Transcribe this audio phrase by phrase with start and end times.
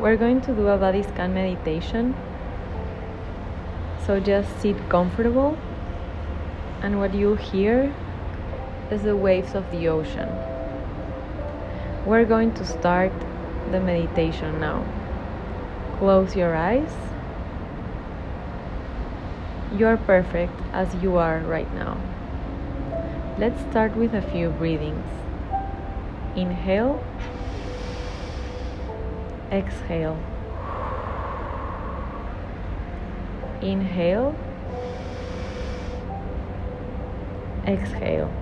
[0.00, 2.16] we're going to do a body scan meditation.
[4.06, 5.58] So just sit comfortable,
[6.82, 7.94] and what you hear
[8.90, 10.28] is the waves of the ocean.
[12.06, 13.12] We're going to start
[13.70, 14.86] the meditation now.
[15.98, 16.90] Close your eyes.
[19.76, 22.00] You are perfect as you are right now.
[23.38, 25.06] Let's start with a few breathings.
[26.34, 27.04] Inhale,
[29.50, 30.16] exhale.
[33.60, 34.34] Inhale,
[37.66, 38.32] exhale.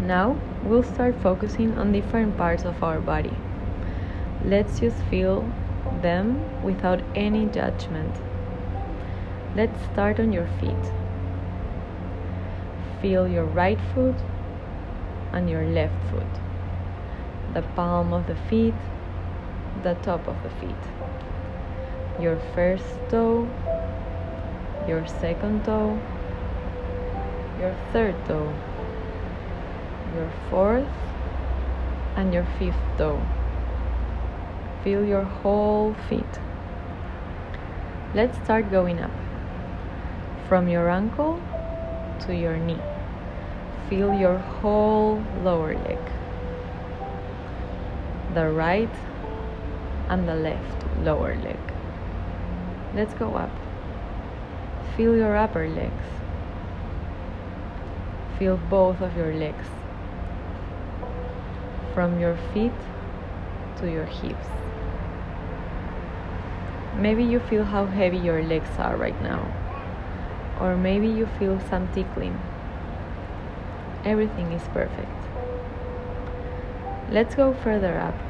[0.00, 3.36] Now we'll start focusing on different parts of our body.
[4.44, 5.50] Let's just feel
[6.02, 8.14] them without any judgment.
[9.56, 10.92] Let's start on your feet.
[13.00, 14.14] Feel your right foot
[15.32, 16.45] and your left foot,
[17.54, 18.74] the palm of the feet,
[19.82, 20.82] the top of the feet,
[22.20, 23.48] your first toe,
[24.88, 25.98] your second toe,
[27.60, 28.52] your third toe,
[30.14, 30.86] your fourth,
[32.16, 33.20] and your fifth toe.
[34.82, 36.40] Feel your whole feet.
[38.14, 39.10] Let's start going up
[40.48, 41.40] from your ankle
[42.20, 42.80] to your knee.
[43.90, 45.98] Feel your whole lower leg,
[48.36, 48.96] the right
[50.10, 51.58] and the left lower leg.
[52.94, 53.50] Let's go up.
[54.94, 56.06] Feel your upper legs.
[58.38, 59.66] Feel both of your legs
[61.94, 62.78] from your feet
[63.78, 64.48] to your hips.
[66.98, 69.50] Maybe you feel how heavy your legs are right now,
[70.60, 72.38] or maybe you feel some tickling.
[74.04, 75.08] Everything is perfect.
[77.10, 78.25] Let's go further up.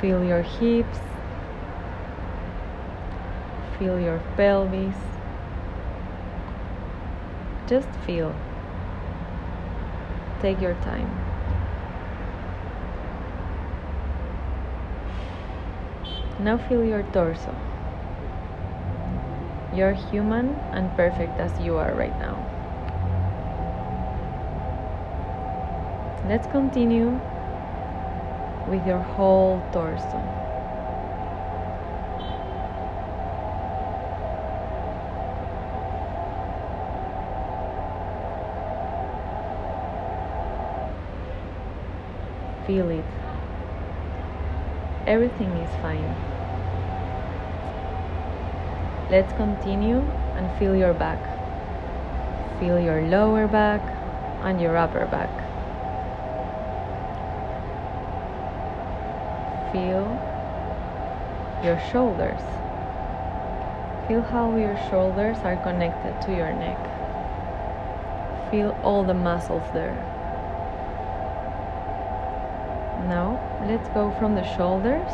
[0.00, 0.98] Feel your hips,
[3.78, 4.96] feel your pelvis.
[7.66, 8.34] Just feel.
[10.40, 11.08] Take your time.
[16.38, 17.54] Now feel your torso.
[19.74, 22.38] You're human and perfect as you are right now.
[26.24, 27.20] Let's continue
[28.70, 30.22] with your whole torso.
[42.64, 43.04] Feel it.
[45.08, 46.14] Everything is fine.
[49.10, 49.98] Let's continue
[50.36, 51.18] and feel your back.
[52.60, 53.82] Feel your lower back
[54.44, 55.39] and your upper back.
[59.72, 60.04] Feel
[61.62, 62.40] your shoulders.
[64.08, 66.78] Feel how your shoulders are connected to your neck.
[68.50, 69.94] Feel all the muscles there.
[73.06, 73.38] Now,
[73.68, 75.12] let's go from the shoulders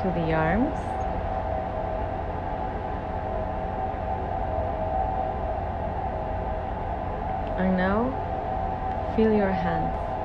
[0.00, 0.78] to the arms.
[7.58, 8.12] And now,
[9.16, 10.17] feel your hands.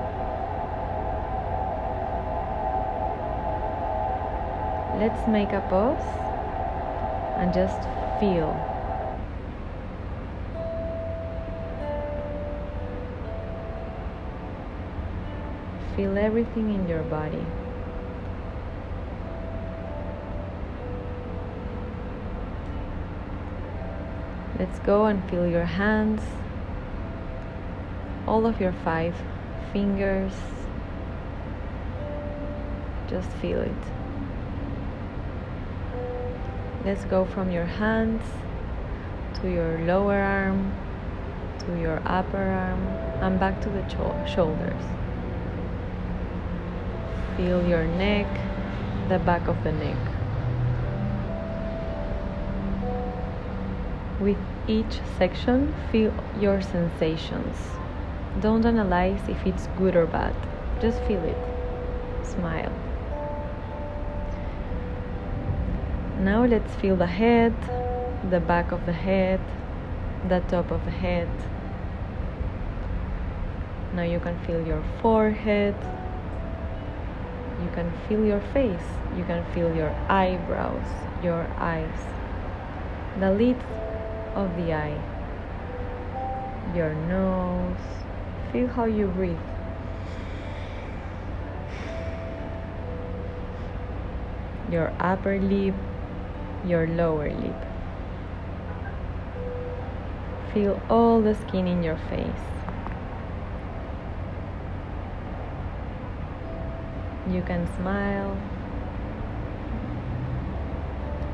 [4.96, 6.06] Let's make a pause
[7.38, 7.82] and just
[8.20, 8.54] feel.
[15.96, 17.44] Feel everything in your body.
[24.60, 26.22] Let's go and feel your hands,
[28.28, 29.16] all of your five
[29.74, 30.34] fingers.
[33.10, 34.03] Just feel it.
[36.86, 38.22] Let's go from your hands
[39.40, 40.76] to your lower arm,
[41.60, 42.86] to your upper arm,
[43.24, 43.88] and back to the
[44.28, 44.84] shoulders.
[47.38, 48.28] Feel your neck,
[49.08, 49.98] the back of the neck.
[54.20, 54.38] With
[54.68, 57.56] each section, feel your sensations.
[58.42, 60.36] Don't analyze if it's good or bad,
[60.82, 61.38] just feel it.
[62.26, 62.74] Smile.
[66.24, 67.54] Now let's feel the head,
[68.30, 69.42] the back of the head,
[70.30, 71.28] the top of the head.
[73.94, 75.76] Now you can feel your forehead.
[77.62, 78.88] You can feel your face.
[79.18, 80.88] You can feel your eyebrows,
[81.22, 82.00] your eyes,
[83.20, 83.66] the lids
[84.34, 84.98] of the eye,
[86.74, 87.84] your nose.
[88.54, 89.38] Feel how you breathe.
[94.72, 95.76] Your upper lip,
[96.66, 97.56] your lower lip.
[100.54, 102.46] Feel all the skin in your face.
[107.30, 108.38] You can smile.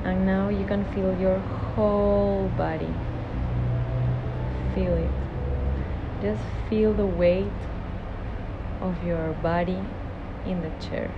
[0.03, 2.93] And now you can feel your whole body.
[4.73, 5.11] Feel it.
[6.21, 7.47] Just feel the weight
[8.81, 9.79] of your body
[10.45, 11.11] in the chair.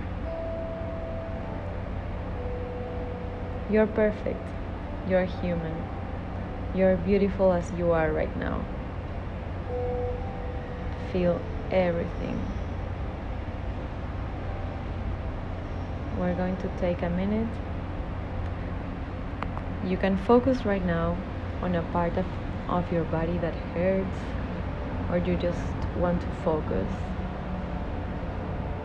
[3.72, 4.46] You're perfect.
[5.08, 5.74] You're human.
[6.74, 8.62] You're beautiful as you are right now.
[11.10, 11.40] Feel
[11.70, 12.38] everything.
[16.18, 17.48] We're going to take a minute.
[19.86, 21.16] You can focus right now
[21.62, 22.26] on a part of,
[22.68, 24.18] of your body that hurts,
[25.10, 25.58] or you just
[25.96, 26.92] want to focus.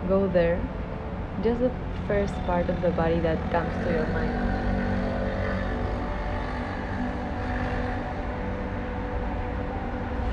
[0.07, 0.61] Go there.
[1.43, 1.71] Just the
[2.07, 4.66] first part of the body that comes to your mind.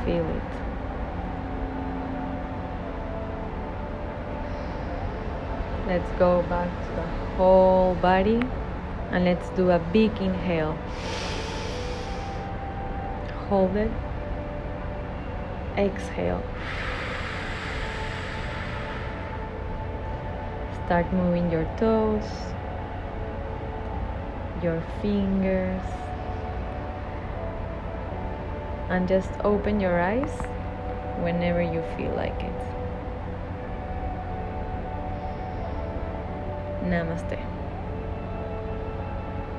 [0.05, 0.43] Feel it.
[5.87, 7.07] Let's go back to the
[7.37, 8.41] whole body
[9.11, 10.77] and let's do a big inhale.
[13.49, 13.91] Hold it.
[15.77, 16.43] Exhale.
[20.87, 22.25] Start moving your toes,
[24.63, 25.83] your fingers
[28.89, 30.33] and just open your eyes
[31.17, 32.53] whenever you feel like it.
[36.85, 37.54] Namaste.